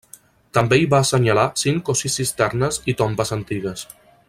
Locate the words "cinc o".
1.65-1.97